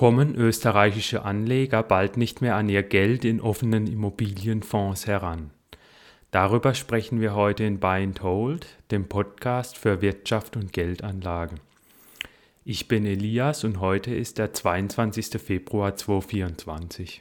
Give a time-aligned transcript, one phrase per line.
[0.00, 5.50] kommen österreichische Anleger bald nicht mehr an ihr Geld in offenen Immobilienfonds heran.
[6.30, 11.60] Darüber sprechen wir heute in Buy and Hold, dem Podcast für Wirtschaft und Geldanlagen.
[12.64, 15.38] Ich bin Elias und heute ist der 22.
[15.38, 17.20] Februar 2024.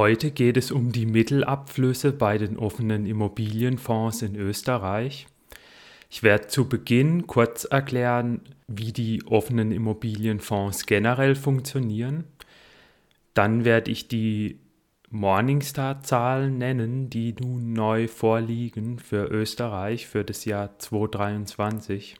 [0.00, 5.26] Heute geht es um die Mittelabflüsse bei den offenen Immobilienfonds in Österreich.
[6.08, 12.24] Ich werde zu Beginn kurz erklären, wie die offenen Immobilienfonds generell funktionieren.
[13.34, 14.58] Dann werde ich die
[15.10, 22.16] Morningstar-Zahlen nennen, die nun neu vorliegen für Österreich für das Jahr 2023.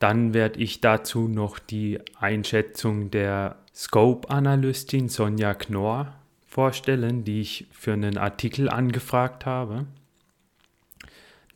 [0.00, 6.12] Dann werde ich dazu noch die Einschätzung der Scope-Analystin Sonja Knorr
[6.56, 9.84] vorstellen, die ich für einen Artikel angefragt habe.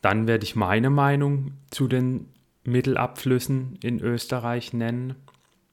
[0.02, 2.26] Dann werde ich meine Meinung zu den
[2.64, 5.14] Mittelabflüssen in Österreich nennen.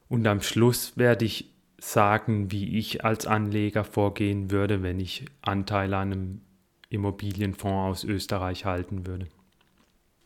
[0.08, 5.98] Und am Schluss werde ich sagen, wie ich als Anleger vorgehen würde, wenn ich Anteile
[5.98, 6.42] an einem
[6.90, 9.28] Immobilienfonds aus Österreich halten würde.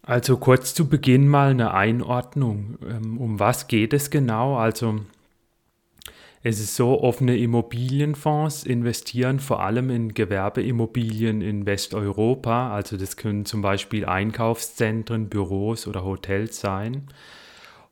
[0.04, 2.78] Also kurz zu Beginn mal eine Einordnung.
[2.88, 4.58] Ähm, um was geht es genau?
[4.58, 5.00] Also
[6.44, 12.74] es ist so, offene Immobilienfonds investieren vor allem in Gewerbeimmobilien in Westeuropa.
[12.74, 17.08] Also das können zum Beispiel Einkaufszentren, Büros oder Hotels sein.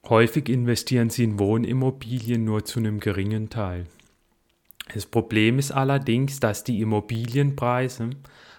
[0.07, 3.85] Häufig investieren sie in Wohnimmobilien nur zu einem geringen Teil.
[4.91, 8.09] Das Problem ist allerdings, dass die Immobilienpreise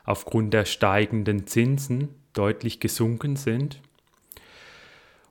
[0.05, 3.81] aufgrund der steigenden Zinsen deutlich gesunken sind.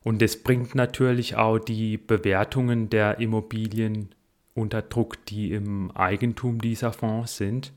[0.04, 4.10] Und es bringt natürlich auch die Bewertungen der Immobilien
[4.54, 7.74] unter Druck, die im Eigentum dieser Fonds sind.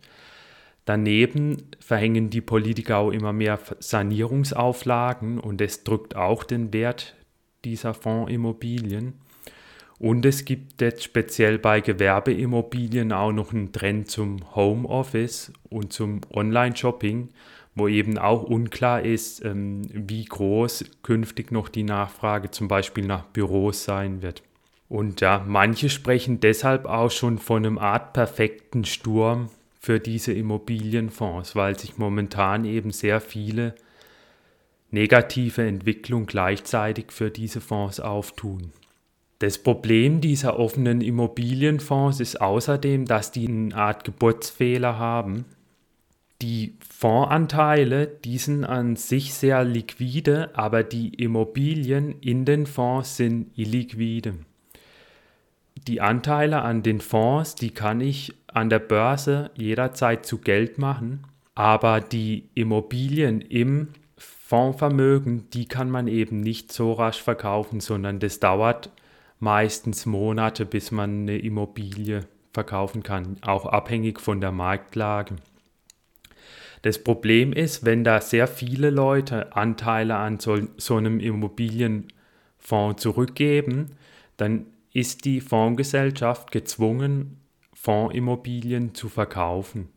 [0.84, 7.14] Daneben verhängen die Politiker auch immer mehr Sanierungsauflagen und es drückt auch den Wert
[7.64, 9.14] dieser Fondsimmobilien.
[10.00, 16.22] Und es gibt jetzt speziell bei Gewerbeimmobilien auch noch einen Trend zum Homeoffice und zum
[16.32, 17.28] Online-Shopping,
[17.76, 23.26] wo eben auch unklar ist, ähm, wie groß künftig noch die Nachfrage zum Beispiel nach
[23.26, 24.42] Büros sein wird.
[24.92, 29.48] Und ja, manche sprechen deshalb auch schon von einem Art perfekten Sturm
[29.80, 33.74] für diese Immobilienfonds, weil sich momentan eben sehr viele
[34.90, 38.72] negative Entwicklungen gleichzeitig für diese Fonds auftun.
[39.38, 45.46] Das Problem dieser offenen Immobilienfonds ist außerdem, dass die eine Art Geburtsfehler haben.
[46.42, 53.56] Die Fondsanteile, die sind an sich sehr liquide, aber die Immobilien in den Fonds sind
[53.56, 54.34] illiquide
[55.88, 61.24] die Anteile an den Fonds, die kann ich an der Börse jederzeit zu Geld machen,
[61.54, 68.40] aber die Immobilien im Fondsvermögen, die kann man eben nicht so rasch verkaufen, sondern das
[68.40, 68.90] dauert
[69.40, 75.36] meistens Monate, bis man eine Immobilie verkaufen kann, auch abhängig von der Marktlage.
[76.82, 83.92] Das Problem ist, wenn da sehr viele Leute Anteile an so, so einem Immobilienfonds zurückgeben,
[84.36, 87.38] dann ist die Fondsgesellschaft gezwungen,
[87.72, 89.88] Fondsimmobilien zu verkaufen.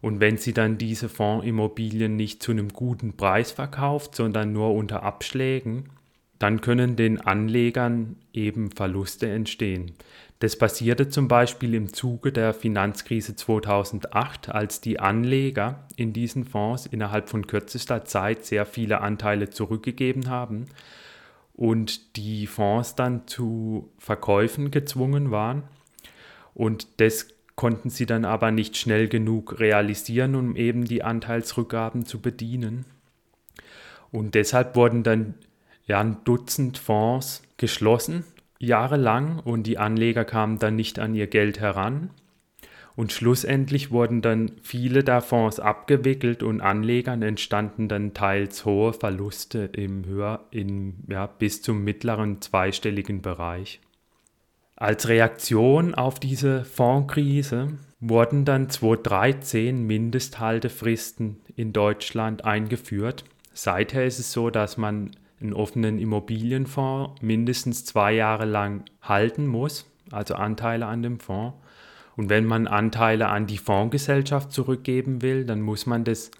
[0.00, 5.02] Und wenn sie dann diese Fondsimmobilien nicht zu einem guten Preis verkauft, sondern nur unter
[5.02, 5.90] Abschlägen,
[6.38, 9.92] dann können den Anlegern eben Verluste entstehen.
[10.40, 16.86] Das passierte zum Beispiel im Zuge der Finanzkrise 2008, als die Anleger in diesen Fonds
[16.86, 20.66] innerhalb von kürzester Zeit sehr viele Anteile zurückgegeben haben
[21.54, 25.62] und die Fonds dann zu Verkäufen gezwungen waren.
[26.52, 32.20] Und das konnten sie dann aber nicht schnell genug realisieren, um eben die Anteilsrückgaben zu
[32.20, 32.84] bedienen.
[34.10, 35.34] Und deshalb wurden dann
[35.86, 38.24] ja, ein Dutzend Fonds geschlossen,
[38.58, 42.10] jahrelang, und die Anleger kamen dann nicht an ihr Geld heran.
[42.96, 49.70] Und schlussendlich wurden dann viele der Fonds abgewickelt und Anlegern entstanden dann teils hohe Verluste
[49.72, 53.80] im höher, in, ja, bis zum mittleren zweistelligen Bereich.
[54.76, 63.24] Als Reaktion auf diese Fondskrise wurden dann 2013 Mindesthaltefristen in Deutschland eingeführt.
[63.52, 69.90] Seither ist es so, dass man einen offenen Immobilienfonds mindestens zwei Jahre lang halten muss,
[70.10, 71.56] also Anteile an dem Fonds.
[72.16, 76.30] Und wenn man Anteile an die Fondsgesellschaft zurückgeben will, dann muss man das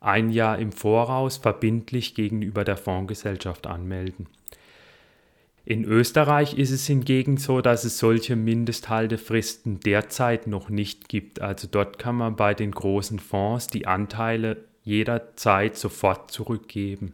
[0.00, 4.26] ein Jahr im Voraus verbindlich gegenüber der Fondsgesellschaft anmelden.
[5.66, 11.42] In Österreich ist es hingegen so, dass es solche Mindesthaltefristen derzeit noch nicht gibt.
[11.42, 17.12] Also dort kann man bei den großen Fonds die Anteile jederzeit sofort zurückgeben.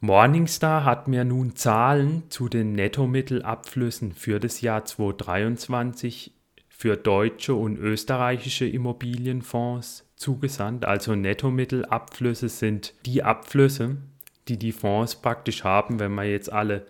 [0.00, 6.32] Morningstar hat mir nun Zahlen zu den Nettomittelabflüssen für das Jahr 2023
[6.76, 10.84] für deutsche und österreichische Immobilienfonds zugesandt.
[10.84, 13.96] Also Nettomittelabflüsse sind die Abflüsse,
[14.48, 16.84] die die Fonds praktisch haben, wenn man jetzt alle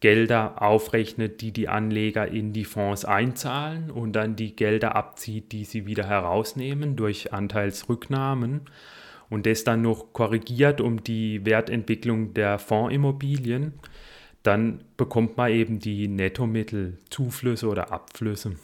[0.00, 5.64] Gelder aufrechnet, die die Anleger in die Fonds einzahlen und dann die Gelder abzieht, die
[5.64, 8.62] sie wieder herausnehmen durch Anteilsrücknahmen
[9.28, 13.74] und das dann noch korrigiert um die Wertentwicklung der Fondsimmobilien,
[14.42, 18.56] dann bekommt man eben die Nettomittelzuflüsse oder Abflüsse.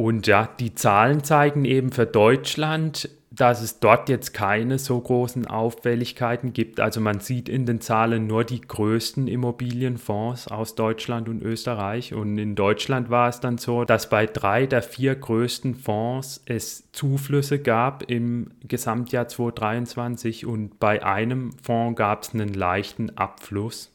[0.00, 5.46] Und ja, die Zahlen zeigen eben für Deutschland dass es dort jetzt keine so großen
[5.46, 6.80] Auffälligkeiten gibt.
[6.80, 12.12] Also man sieht in den Zahlen nur die größten Immobilienfonds aus Deutschland und Österreich.
[12.12, 16.90] Und in Deutschland war es dann so, dass bei drei der vier größten Fonds es
[16.90, 23.92] Zuflüsse gab im Gesamtjahr 2023 und bei einem Fonds gab es einen leichten Abfluss.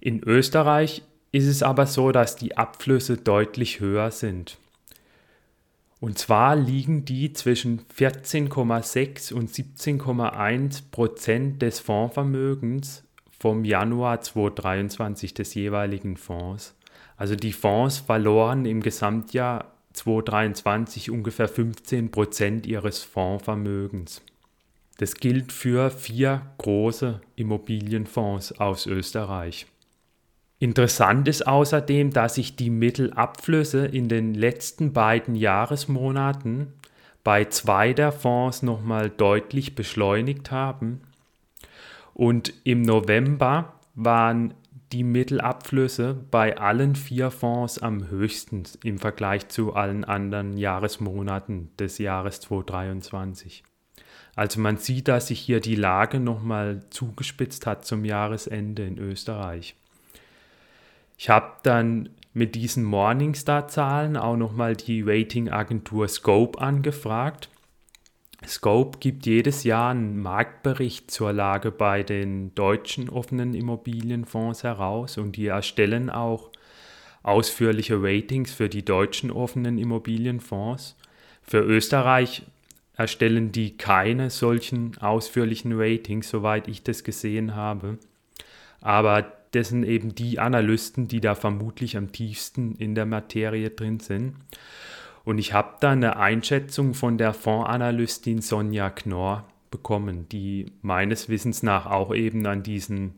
[0.00, 4.58] In Österreich ist es aber so, dass die Abflüsse deutlich höher sind.
[6.04, 15.54] Und zwar liegen die zwischen 14,6 und 17,1 Prozent des Fondsvermögens vom Januar 2023 des
[15.54, 16.74] jeweiligen Fonds.
[17.16, 24.20] Also die Fonds verloren im Gesamtjahr 2023 ungefähr 15 Prozent ihres Fondsvermögens.
[24.98, 29.64] Das gilt für vier große Immobilienfonds aus Österreich.
[30.64, 36.72] Interessant ist außerdem, dass sich die Mittelabflüsse in den letzten beiden Jahresmonaten
[37.22, 41.02] bei zwei der Fonds nochmal deutlich beschleunigt haben.
[42.14, 44.54] Und im November waren
[44.90, 51.98] die Mittelabflüsse bei allen vier Fonds am höchsten im Vergleich zu allen anderen Jahresmonaten des
[51.98, 53.64] Jahres 2023.
[54.34, 59.76] Also man sieht, dass sich hier die Lage nochmal zugespitzt hat zum Jahresende in Österreich.
[61.16, 67.48] Ich habe dann mit diesen Morningstar-Zahlen auch nochmal die Ratingagentur Scope angefragt.
[68.46, 75.36] Scope gibt jedes Jahr einen Marktbericht zur Lage bei den deutschen offenen Immobilienfonds heraus und
[75.36, 76.50] die erstellen auch
[77.22, 80.96] ausführliche Ratings für die deutschen offenen Immobilienfonds.
[81.42, 82.42] Für Österreich
[82.96, 87.98] erstellen die keine solchen ausführlichen Ratings, soweit ich das gesehen habe.
[88.80, 94.00] Aber das sind eben die Analysten, die da vermutlich am tiefsten in der Materie drin
[94.00, 94.34] sind.
[95.24, 101.62] Und ich habe da eine Einschätzung von der Fondsanalystin Sonja Knorr bekommen, die meines Wissens
[101.62, 103.14] nach auch eben an diesen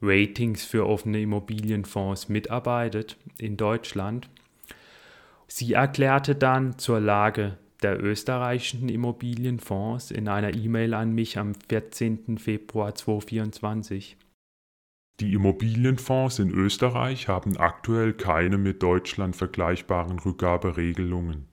[0.00, 4.28] Ratings für offene Immobilienfonds mitarbeitet in Deutschland.
[5.48, 12.38] Sie erklärte dann zur Lage der österreichischen Immobilienfonds in einer E-Mail an mich am 14.
[12.38, 14.16] Februar 2024.
[15.20, 21.46] Die Immobilienfonds in Österreich haben aktuell keine mit Deutschland vergleichbaren Rückgaberegelungen.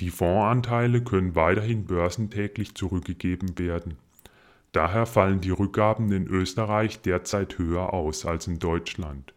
[0.00, 3.98] Die Fondsanteile können weiterhin börsentäglich zurückgegeben werden.
[4.72, 9.32] Daher fallen die Rückgaben in Österreich derzeit höher aus als in Deutschland.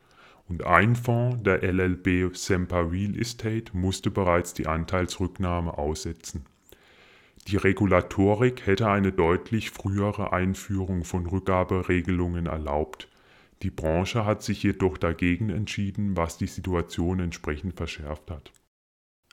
[0.49, 6.47] Und ein Fonds, der LLB Semper Real Estate, musste bereits die Anteilsrücknahme aussetzen.
[7.47, 13.07] Die Regulatorik hätte eine deutlich frühere Einführung von Rückgaberegelungen erlaubt.
[13.63, 18.51] Die Branche hat sich jedoch dagegen entschieden, was die Situation entsprechend verschärft hat.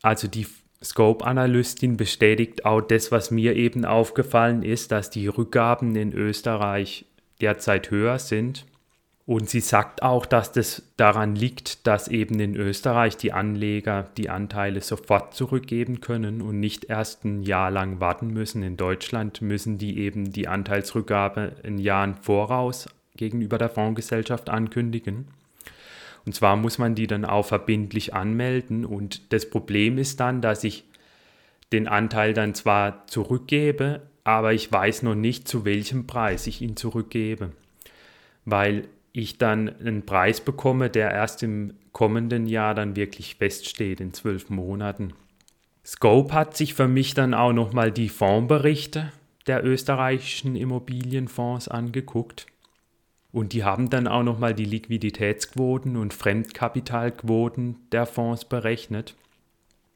[0.02, 0.46] Also die
[0.82, 7.06] Scope-Analystin bestätigt auch das, was mir eben aufgefallen ist, dass die Rückgaben in Österreich
[7.40, 8.64] derzeit höher sind.
[9.26, 14.30] Und sie sagt auch, dass das daran liegt, dass eben in Österreich die Anleger die
[14.30, 18.62] Anteile sofort zurückgeben können und nicht erst ein Jahr lang warten müssen.
[18.62, 25.28] In Deutschland müssen die eben die Anteilsrückgabe ein Jahr im Voraus gegenüber der Fondsgesellschaft ankündigen.
[26.24, 28.84] Und zwar muss man die dann auch verbindlich anmelden.
[28.84, 30.84] Und das Problem ist dann, dass ich
[31.72, 36.76] den Anteil dann zwar zurückgebe, aber ich weiß noch nicht, zu welchem Preis ich ihn
[36.76, 37.52] zurückgebe.
[38.44, 44.12] Weil ich dann einen Preis bekomme, der erst im kommenden Jahr dann wirklich feststeht, in
[44.12, 45.14] zwölf Monaten.
[45.84, 49.10] Scope hat sich für mich dann auch nochmal die Fondsberichte
[49.46, 52.46] der österreichischen Immobilienfonds angeguckt.
[53.30, 59.14] Und die haben dann auch nochmal die Liquiditätsquoten und Fremdkapitalquoten der Fonds berechnet.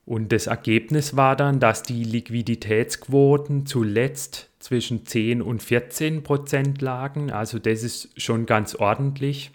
[0.04, 7.30] Und das Ergebnis war dann, dass die Liquiditätsquoten zuletzt zwischen 10 und 14 Prozent lagen.
[7.30, 9.52] Also das ist schon ganz ordentlich.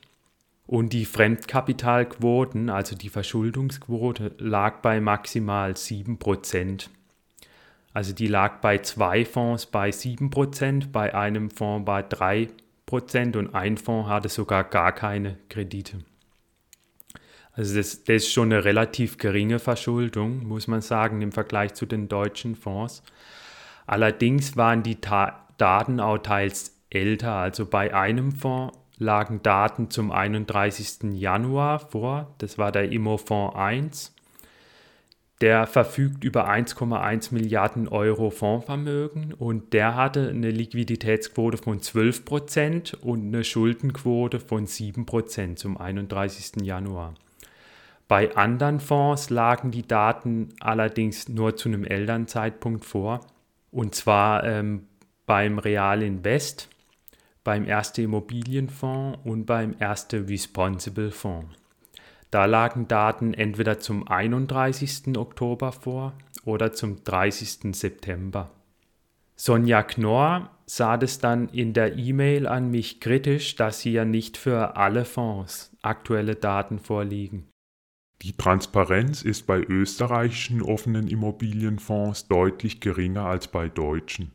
[0.66, 6.90] Und die Fremdkapitalquoten, also die Verschuldungsquote, lag bei maximal 7 Prozent.
[7.94, 12.67] Also die lag bei zwei Fonds bei 7 Prozent, bei einem Fonds bei 3 Prozent
[12.88, 16.00] Prozent und ein Fonds hatte sogar gar keine Kredite.
[17.52, 21.86] Also das, das, ist schon eine relativ geringe Verschuldung, muss man sagen, im Vergleich zu
[21.86, 23.04] den deutschen Fonds.
[23.86, 27.34] Allerdings waren die Ta Daten auch teils älter.
[27.34, 31.14] Also bei einem Fonds lagen Daten zum 31.
[31.14, 32.36] Januar vor.
[32.38, 34.16] Das war der Immofonds 1.
[35.42, 42.94] Der verfügt über 1,1 Milliarden Euro Fondsvermögen und der hatte eine Liquiditätsquote von 12 Prozent
[42.96, 46.64] und eine Schuldenquote von 7 Prozent zum 31.
[46.64, 47.14] Januar.
[48.08, 53.20] Bei anderen Fonds lagen die Daten allerdings nur zu einem Elternzeitpunkt vor.
[53.70, 54.88] Und zwar ähm,
[55.28, 56.70] beim Real Invest,
[57.44, 61.50] beim Erste Immobilienfonds und beim Erste Responsible Fonds.
[62.32, 65.18] Da lagen Daten entweder zum 31.
[65.18, 67.76] Oktober vor oder zum 30.
[67.76, 68.52] September.
[69.36, 74.76] Sonja Knorr sah es dann in der E-Mail an mich kritisch, dass hier nicht für
[74.76, 77.48] alle Fonds aktuelle Daten vorliegen.
[78.24, 84.32] Die Transparenz ist bei österreichischen offenen Immobilienfonds deutlich geringer als bei deutschen.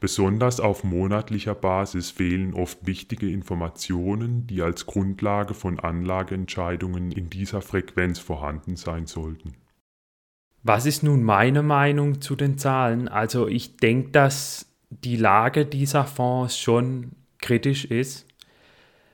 [0.00, 7.60] Besonders auf monatlicher Basis fehlen oft wichtige Informationen, die als Grundlage von Anlageentscheidungen in dieser
[7.60, 9.54] Frequenz vorhanden sein sollten.
[10.62, 13.08] Was ist nun meine Meinung zu den Zahlen?
[13.08, 18.26] Also ich denke, dass die Lage dieser Fonds schon kritisch ist.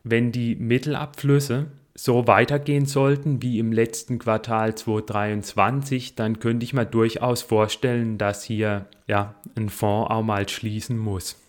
[0.05, 1.66] Wenn die Mittelabflüsse
[1.97, 8.45] so weitergehen sollten wie im letzten Quartal 2023, dann könnte ich mir durchaus vorstellen, dass
[8.45, 11.41] hier ja, ein Fonds auch mal schließen muss.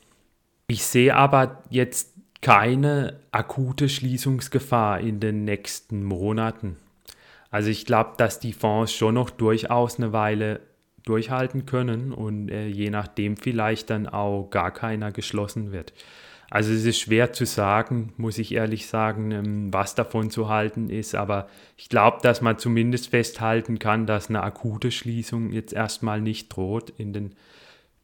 [0.68, 6.77] Ich sehe aber jetzt keine akute Schließungsgefahr in den nächsten Monaten.
[7.51, 10.62] Also ich glaube, dass die Fonds schon noch durchaus eine Weile
[11.04, 15.94] durchhalten können und äh, je nachdem vielleicht dann auch gar keiner geschlossen wird.
[16.50, 20.89] Also es ist schwer zu sagen, muss ich ehrlich sagen, ähm, was davon zu halten
[20.89, 21.13] ist.
[21.13, 26.50] Aber ich glaube, dass man zumindest festhalten kann, dass eine akute Schließung jetzt erstmal nicht
[26.56, 27.36] droht in den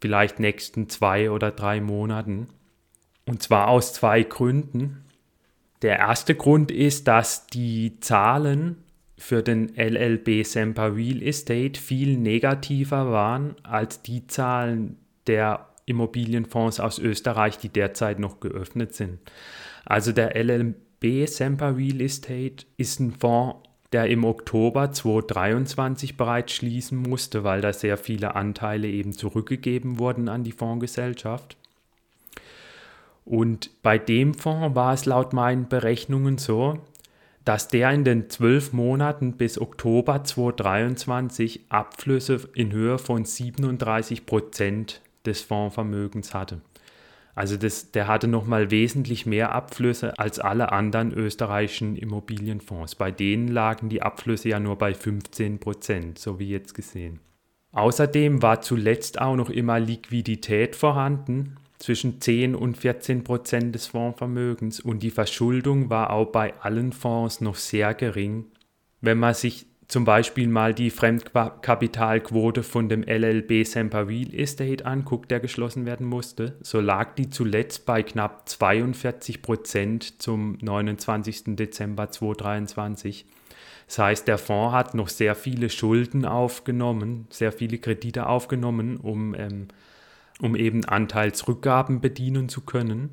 [0.02, 2.48] vielleicht nächsten zwei oder drei Monaten.
[3.26, 5.06] Und zwar aus zwei Gründen.
[5.82, 8.84] Der erste Grund ist, dass die Zahlen
[9.18, 14.98] für den LLB Semper Real Estate viel negativer waren als die Zahlen
[15.28, 19.20] der Immobilienfonds aus Österreich, die derzeit noch geöffnet sind.
[19.86, 23.58] Also der LLB Semper Real Estate ist ein Fonds,
[23.92, 30.30] der im Oktober 2023 bereits schließen musste, weil da sehr viele Anteile eben zurückgegeben wurden
[30.30, 31.58] an die Fondsgesellschaft.
[33.26, 36.80] Und bei dem Fonds war es laut meinen Berechnungen so,
[37.46, 45.02] dass der in den zwölf Monaten bis Oktober 2023 Abflüsse in Höhe von 37 Prozent
[45.26, 46.62] des Fondsvermögens hatte.
[47.36, 52.96] Also das, der hatte nochmal wesentlich mehr Abflüsse als alle anderen österreichischen Immobilienfonds.
[52.96, 57.20] Bei denen lagen die Abflüsse ja nur bei 15 Prozent, so wie jetzt gesehen.
[57.72, 64.80] Außerdem war zuletzt auch noch immer Liquidität vorhanden, zwischen 10 und 14 Prozent des Fondsvermögens
[64.80, 68.46] und die Verschuldung war auch bei allen Fonds noch sehr gering.
[69.02, 75.30] Wenn man sich zum Beispiel mal die Fremdkapitalquote von dem LLB Semper Real Estate anguckt,
[75.30, 81.56] der geschlossen werden musste, so lag die zuletzt bei knapp 42 Prozent zum 29.
[81.56, 83.26] Dezember 2023.
[83.88, 89.36] Das heißt, der Fonds hat noch sehr viele Schulden aufgenommen, sehr viele Kredite aufgenommen, um,
[89.36, 89.68] ähm,
[90.42, 93.12] um eben Anteilsrückgaben bedienen zu können.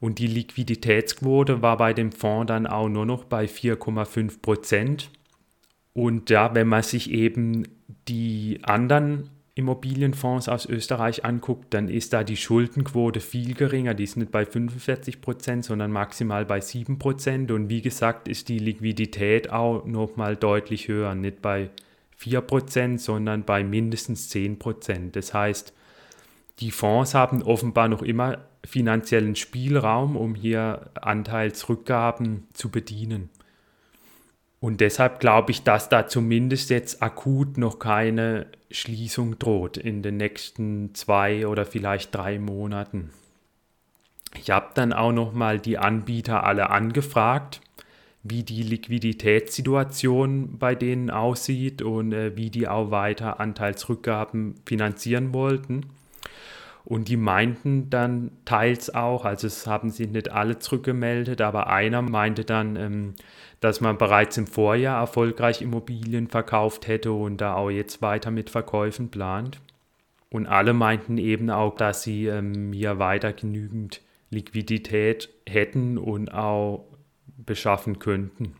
[0.00, 5.10] Und die Liquiditätsquote war bei dem Fonds dann auch nur noch bei 4,5 Prozent.
[5.98, 7.66] Und ja, wenn man sich eben
[8.06, 13.94] die anderen Immobilienfonds aus Österreich anguckt, dann ist da die Schuldenquote viel geringer.
[13.94, 17.50] Die ist nicht bei 45 Prozent, sondern maximal bei 7 Prozent.
[17.50, 21.16] Und wie gesagt, ist die Liquidität auch nochmal deutlich höher.
[21.16, 21.70] Nicht bei
[22.14, 25.16] 4 Prozent, sondern bei mindestens 10 Prozent.
[25.16, 25.74] Das heißt,
[26.60, 33.30] die Fonds haben offenbar noch immer finanziellen Spielraum, um hier Anteilsrückgaben zu bedienen.
[34.60, 40.16] Und deshalb glaube ich, dass da zumindest jetzt akut noch keine Schließung droht in den
[40.16, 43.10] nächsten zwei oder vielleicht drei Monaten.
[44.36, 47.60] Ich habe dann auch noch mal die Anbieter alle angefragt,
[48.22, 55.86] wie die Liquiditätssituation bei denen aussieht und äh, wie die auch weiter Anteilsrückgaben finanzieren wollten.
[56.84, 62.00] Und die meinten dann teils auch, also es haben sich nicht alle zurückgemeldet, aber einer
[62.02, 63.14] meinte dann, ähm,
[63.60, 68.50] dass man bereits im Vorjahr erfolgreich Immobilien verkauft hätte und da auch jetzt weiter mit
[68.50, 69.60] Verkäufen plant.
[70.30, 76.84] Und alle meinten eben auch, dass sie ähm, hier weiter genügend Liquidität hätten und auch
[77.36, 78.54] beschaffen könnten,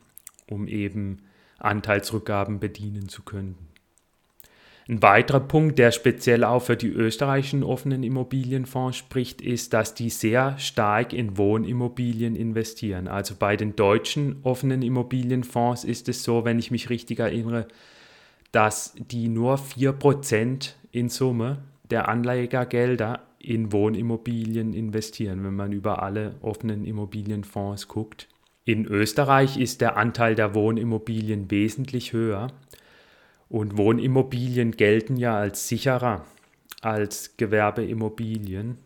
[0.50, 1.18] um eben
[1.58, 3.67] Anteilsrückgaben bedienen zu können.
[4.90, 10.09] Ein weiterer Punkt, der speziell auch für die österreichischen offenen Immobilienfonds spricht, ist, dass die
[10.09, 13.07] sehr stark in Wohnimmobilien investieren.
[13.07, 17.68] Also bei den deutschen offenen Immobilienfonds ist es so, wenn ich mich richtig erinnere,
[18.50, 21.59] dass die nur 4% in Summe
[21.90, 28.26] der Anlegergelder in Wohnimmobilien investieren, wenn man über alle offenen Immobilienfonds guckt.
[28.64, 32.49] In Österreich ist der Anteil der Wohnimmobilien wesentlich höher.
[33.49, 36.25] Und Wohnimmobilien gelten ja als sicherer
[36.83, 38.78] als Gewerbeimmobilien.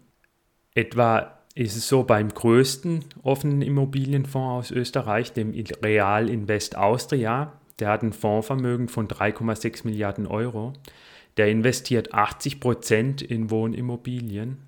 [0.74, 5.52] Etwa ist es so beim größten offenen Immobilienfonds aus Österreich, dem
[5.82, 7.52] Real Invest Austria.
[7.78, 10.72] Der hat ein Fondsvermögen von 3,6 Milliarden Euro.
[11.36, 14.58] Der investiert 80 Prozent in Wohnimmobilien.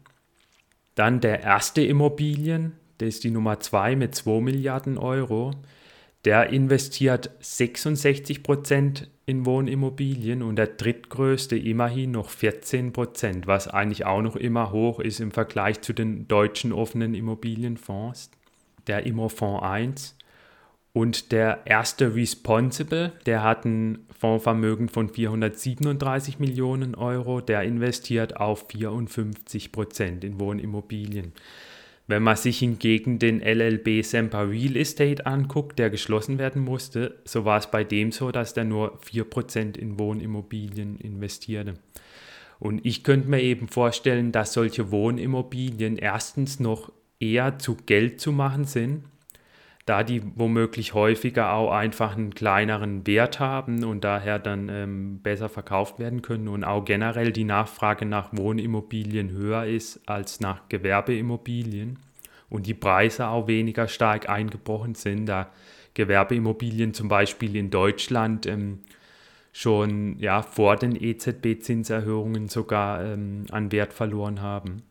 [0.94, 5.52] Dann der erste Immobilien, der ist die Nummer 2 mit 2 Milliarden Euro.
[6.24, 14.04] Der investiert 66 Prozent in Wohnimmobilien und der drittgrößte immerhin noch 14 Prozent, was eigentlich
[14.04, 18.30] auch noch immer hoch ist im Vergleich zu den deutschen offenen Immobilienfonds,
[18.86, 20.16] der Immofonds 1.
[20.92, 28.66] Und der erste Responsible, der hat ein Fondsvermögen von 437 Millionen Euro, der investiert auf
[28.68, 31.32] 54 Prozent in Wohnimmobilien.
[32.06, 37.46] Wenn man sich hingegen den LLB Semper Real Estate anguckt, der geschlossen werden musste, so
[37.46, 41.74] war es bei dem so, dass der nur 4% in Wohnimmobilien investierte.
[42.60, 48.32] Und ich könnte mir eben vorstellen, dass solche Wohnimmobilien erstens noch eher zu Geld zu
[48.32, 49.04] machen sind
[49.86, 55.48] da die womöglich häufiger auch einfach einen kleineren Wert haben und daher dann ähm, besser
[55.48, 61.98] verkauft werden können und auch generell die Nachfrage nach Wohnimmobilien höher ist als nach Gewerbeimmobilien
[62.48, 65.50] und die Preise auch weniger stark eingebrochen sind, da
[65.92, 68.80] Gewerbeimmobilien zum Beispiel in Deutschland ähm,
[69.52, 74.82] schon ja, vor den EZB-Zinserhöhungen sogar ähm, an Wert verloren haben.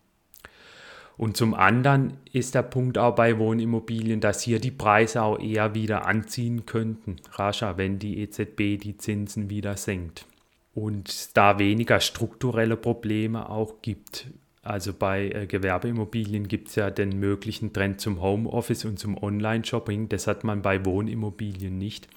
[1.18, 5.76] Und zum anderen ist der Punkt auch bei Wohnimmobilien, dass hier die Preise auch eher
[5.76, 10.26] wieder anziehen könnten, rascher, wenn die EZB die Zinsen wieder senkt.
[10.74, 14.28] Und da weniger strukturelle Probleme auch gibt.
[14.64, 20.10] Also bei äh, Gewerbeimmobilien gibt es ja den möglichen Trend zum Homeoffice und zum Online-Shopping.
[20.10, 22.08] Das hat man bei Wohnimmobilien nicht.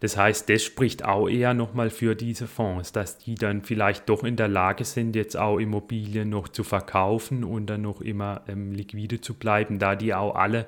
[0.00, 4.24] Das heißt, das spricht auch eher nochmal für diese Fonds, dass die dann vielleicht doch
[4.24, 8.72] in der Lage sind, jetzt auch Immobilien noch zu verkaufen und dann noch immer ähm,
[8.72, 10.66] liquide zu bleiben, da die auch alle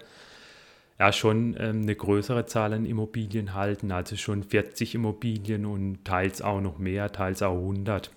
[0.99, 6.42] ja schon ähm, eine größere Zahl an Immobilien halten, also schon 40 Immobilien und teils
[6.42, 8.11] auch noch mehr, teils auch 100.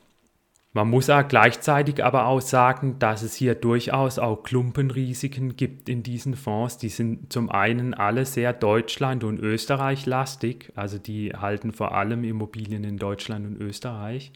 [0.76, 6.04] Man muss auch gleichzeitig aber auch sagen, dass es hier durchaus auch Klumpenrisiken gibt in
[6.04, 6.78] diesen Fonds.
[6.78, 12.84] Die sind zum einen alle sehr Deutschland- und Österreich-lastig, also die halten vor allem Immobilien
[12.84, 14.34] in Deutschland und Österreich.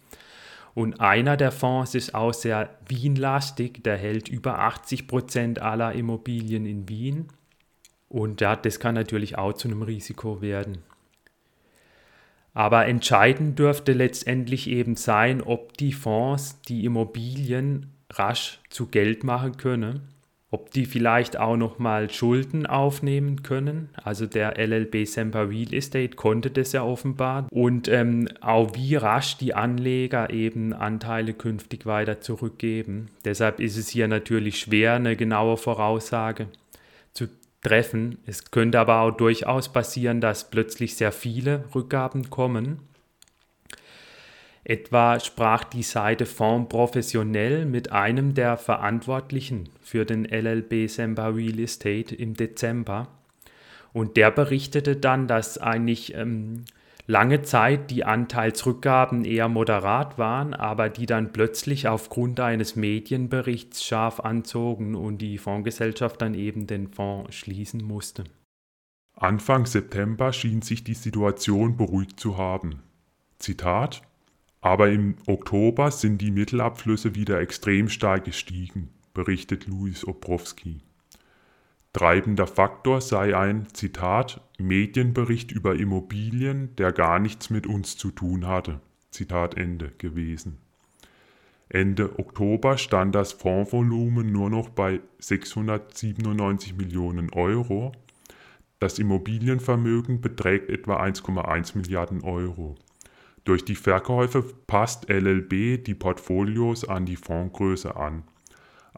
[0.74, 6.66] Und einer der Fonds ist auch sehr Wien-lastig, der hält über 80 Prozent aller Immobilien
[6.66, 7.28] in Wien.
[8.08, 10.78] Und ja, das kann natürlich auch zu einem Risiko werden.
[12.54, 19.58] Aber entscheidend dürfte letztendlich eben sein, ob die Fonds die Immobilien rasch zu Geld machen
[19.58, 20.02] können,
[20.52, 23.90] ob die vielleicht auch nochmal Schulden aufnehmen können.
[24.04, 27.48] Also der LLB Semper Real Estate konnte das ja offenbar.
[27.52, 33.10] Und ähm, auch wie rasch die Anleger eben Anteile künftig weiter zurückgeben.
[33.26, 36.48] Deshalb ist es hier natürlich schwer, eine genaue Voraussage
[37.62, 38.20] treffen.
[38.26, 42.80] Es könnte aber auch durchaus passieren, dass plötzlich sehr viele Rückgaben kommen.
[44.64, 51.60] Etwa sprach die Seite Fonds professionell mit einem der Verantwortlichen für den LLB Semba Real
[51.60, 53.08] Estate im Dezember.
[53.94, 56.66] Und der berichtete dann, dass eigentlich ähm,
[57.10, 64.20] lange Zeit die Anteilsrückgaben eher moderat waren, aber die dann plötzlich aufgrund eines Medienberichts scharf
[64.20, 68.26] anzogen und die Fondsgesellschaft dann eben den Fonds schließen musste.
[69.16, 72.84] Anfang September schien sich die Situation beruhigt zu haben.
[73.40, 74.04] Zitat
[74.62, 80.82] Aber im Oktober sind die Mittelabflüsse wieder extrem stark gestiegen, berichtet Louis Obrowski.
[81.92, 88.46] Treibender Faktor sei ein, Zitat, Medienbericht über Immobilien, der gar nichts mit uns zu tun
[88.46, 90.60] hatte, Zitat Ende, gewesen.
[91.68, 97.92] Ende Oktober stand das Fondsvolumen nur noch bei 697 Millionen Euro.
[98.80, 102.76] Das Immobilienvermögen beträgt etwa 1,1 Milliarden Euro.
[103.46, 108.24] Durch die Verkäufe passt LLB die Portfolios an die Fondsgröße an.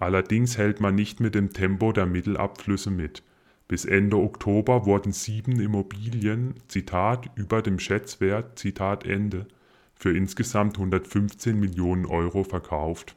[0.02, 3.22] Allerdings hält man nicht mit dem Tempo der Mittelabflüsse mit.
[3.68, 9.46] Bis Ende Oktober wurden sieben Immobilien, Zitat, über dem Schätzwert, Zitat Ende,
[9.94, 13.16] für insgesamt 115 Millionen Euro verkauft.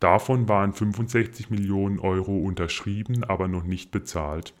[0.00, 4.54] Davon waren 65 Millionen Euro unterschrieben, aber noch nicht bezahlt.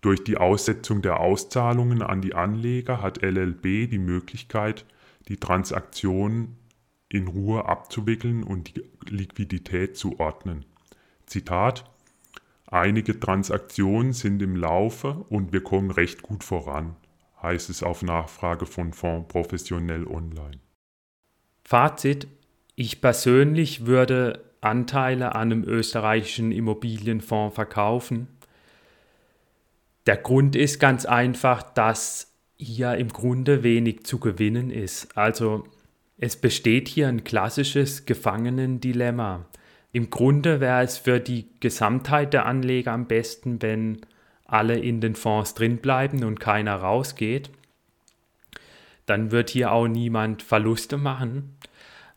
[0.00, 4.84] Durch die Aussetzung der Auszahlungen an die Anleger hat LLB die Möglichkeit,
[5.28, 6.56] die Transaktion
[7.10, 10.64] in Ruhe abzuwickeln und die Liquidität zu ordnen.
[11.26, 11.84] Zitat
[12.66, 16.94] Einige Transaktionen sind im Laufe und wir kommen recht gut voran,
[17.42, 20.60] heißt es auf Nachfrage von Fonds Professionell Online.
[21.64, 22.28] Fazit:
[22.76, 28.28] Ich persönlich würde Anteile an einem österreichischen Immobilienfonds verkaufen.
[30.06, 35.16] Der Grund ist ganz einfach, dass hier im Grunde wenig zu gewinnen ist.
[35.16, 35.64] Also
[36.22, 39.46] es besteht hier ein klassisches Gefangenendilemma.
[39.92, 44.02] Im Grunde wäre es für die Gesamtheit der Anleger am besten, wenn
[44.44, 47.50] alle in den Fonds drin bleiben und keiner rausgeht.
[49.06, 51.56] Dann wird hier auch niemand Verluste machen.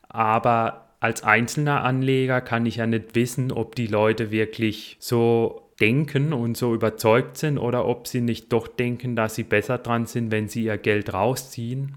[0.09, 6.33] Aber als einzelner Anleger kann ich ja nicht wissen, ob die Leute wirklich so denken
[6.33, 10.29] und so überzeugt sind oder ob sie nicht doch denken, dass sie besser dran sind,
[10.29, 11.95] wenn sie ihr Geld rausziehen.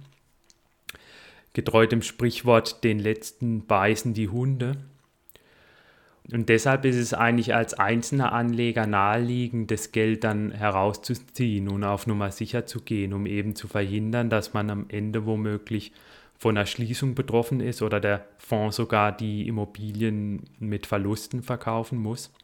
[1.57, 4.77] Getreu dem Sprichwort, den letzten beißen die Hunde.
[6.31, 12.07] Und deshalb ist es eigentlich als einzelner Anleger naheliegend, das Geld dann herauszuziehen und auf
[12.07, 15.93] Nummer sicher zu gehen, um eben zu verhindern, dass man am Ende womöglich
[16.37, 22.35] von einer Schließung betroffen ist oder der Fonds sogar die Immobilien mit Verlusten verkaufen muss.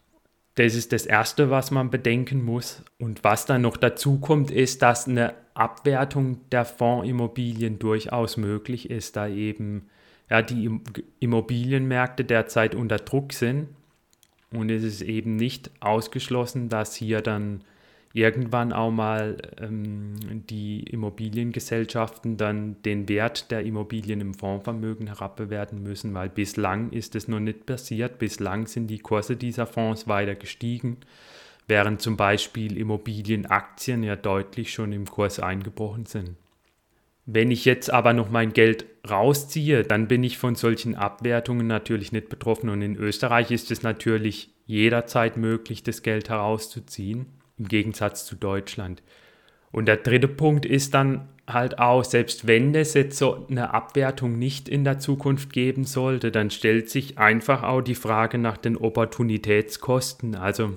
[0.54, 2.82] Das ist das Erste, was man bedenken muss.
[2.98, 9.16] Und was dann noch dazu kommt, ist, dass eine Abwertung der Fondsimmobilien durchaus möglich ist,
[9.16, 9.88] da eben
[10.28, 10.80] ja, die
[11.20, 13.68] Immobilienmärkte derzeit unter Druck sind.
[14.50, 17.64] Und es ist eben nicht ausgeschlossen, dass hier dann
[18.12, 20.14] irgendwann auch mal ähm,
[20.48, 27.28] die Immobiliengesellschaften dann den Wert der Immobilien im Fondsvermögen herabbewerten müssen, weil bislang ist es
[27.28, 28.18] noch nicht passiert.
[28.18, 30.98] Bislang sind die Kurse dieser Fonds weiter gestiegen,
[31.68, 36.36] während zum Beispiel Immobilienaktien ja deutlich schon im Kurs eingebrochen sind.
[37.24, 42.10] Wenn ich jetzt aber noch mein Geld rausziehe, dann bin ich von solchen Abwertungen natürlich
[42.10, 42.68] nicht betroffen.
[42.68, 47.26] Und in Österreich ist es natürlich jederzeit möglich, das Geld herauszuziehen,
[47.58, 49.02] im Gegensatz zu Deutschland.
[49.70, 54.38] Und der dritte Punkt ist dann halt auch, selbst wenn es jetzt so eine Abwertung
[54.38, 58.76] nicht in der Zukunft geben sollte, dann stellt sich einfach auch die Frage nach den
[58.76, 60.36] Opportunitätskosten.
[60.36, 60.74] Also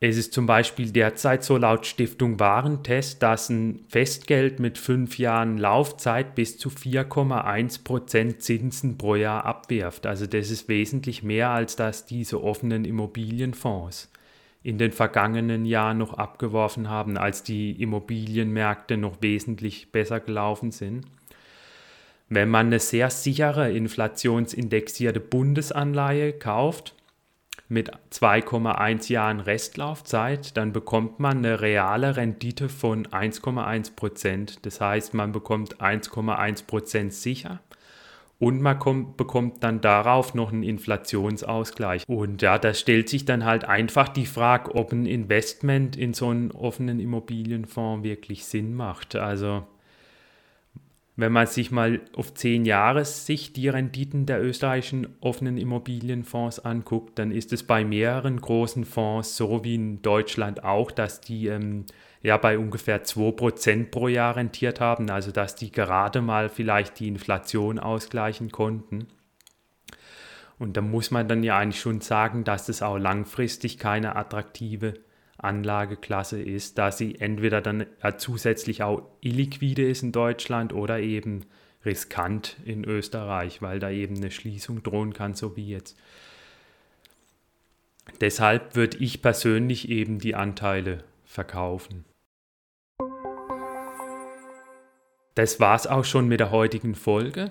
[0.00, 5.56] es ist zum Beispiel derzeit so laut Stiftung Warentest, dass ein Festgeld mit fünf Jahren
[5.56, 10.06] Laufzeit bis zu 4,1% Zinsen pro Jahr abwirft.
[10.06, 14.10] Also das ist wesentlich mehr, als dass diese offenen Immobilienfonds
[14.64, 21.06] in den vergangenen Jahren noch abgeworfen haben, als die Immobilienmärkte noch wesentlich besser gelaufen sind.
[22.30, 26.94] Wenn man eine sehr sichere inflationsindexierte Bundesanleihe kauft,
[27.68, 34.64] mit 2,1 Jahren Restlaufzeit, dann bekommt man eine reale Rendite von 1,1 Prozent.
[34.64, 37.60] Das heißt, man bekommt 1,1 Prozent sicher
[38.44, 42.06] und man kommt, bekommt dann darauf noch einen Inflationsausgleich.
[42.06, 46.28] Und ja, da stellt sich dann halt einfach die Frage, ob ein Investment in so
[46.28, 49.16] einen offenen Immobilienfonds wirklich Sinn macht.
[49.16, 49.66] Also
[51.16, 57.30] wenn man sich mal auf zehn Jahressicht die Renditen der österreichischen offenen Immobilienfonds anguckt, dann
[57.30, 61.86] ist es bei mehreren großen Fonds so wie in Deutschland auch, dass die ähm,
[62.24, 67.06] ja bei ungefähr 2% pro Jahr rentiert haben, also dass die gerade mal vielleicht die
[67.06, 69.06] Inflation ausgleichen konnten.
[70.58, 74.94] Und da muss man dann ja eigentlich schon sagen, dass es auch langfristig keine attraktive
[75.36, 81.44] Anlageklasse ist, da sie entweder dann ja, zusätzlich auch illiquide ist in Deutschland oder eben
[81.84, 85.98] riskant in Österreich, weil da eben eine Schließung drohen kann, so wie jetzt.
[88.22, 92.06] Deshalb würde ich persönlich eben die Anteile verkaufen.
[95.34, 97.50] Das war es auch schon mit der heutigen Folge.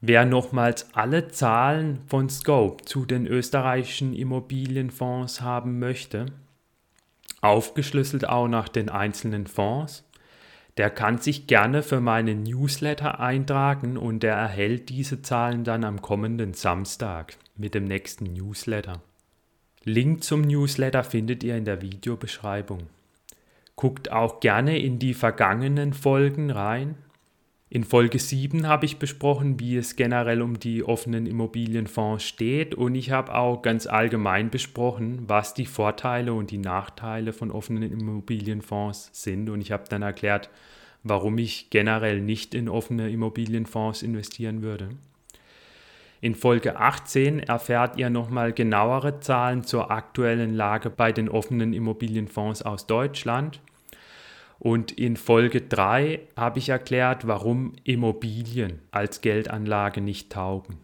[0.00, 6.26] Wer nochmals alle Zahlen von Scope zu den österreichischen Immobilienfonds haben möchte,
[7.40, 10.04] aufgeschlüsselt auch nach den einzelnen Fonds.
[10.76, 16.02] Der kann sich gerne für meinen Newsletter eintragen und der erhält diese Zahlen dann am
[16.02, 19.00] kommenden Samstag mit dem nächsten Newsletter.
[19.84, 22.88] Link zum Newsletter findet ihr in der Videobeschreibung.
[23.76, 26.96] Guckt auch gerne in die vergangenen Folgen rein.
[27.68, 32.94] In Folge 7 habe ich besprochen, wie es generell um die offenen Immobilienfonds steht und
[32.94, 39.10] ich habe auch ganz allgemein besprochen, was die Vorteile und die Nachteile von offenen Immobilienfonds
[39.12, 40.48] sind und ich habe dann erklärt,
[41.02, 44.90] warum ich generell nicht in offene Immobilienfonds investieren würde.
[46.26, 52.62] In Folge 18 erfährt ihr nochmal genauere Zahlen zur aktuellen Lage bei den offenen Immobilienfonds
[52.62, 53.60] aus Deutschland
[54.58, 60.78] und in Folge 3 habe ich erklärt, warum Immobilien als Geldanlage nicht taugen.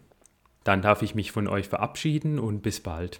[0.63, 3.19] Dann darf ich mich von euch verabschieden und bis bald.